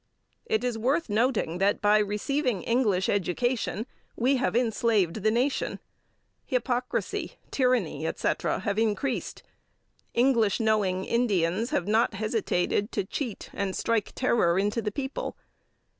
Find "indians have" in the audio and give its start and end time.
11.05-11.87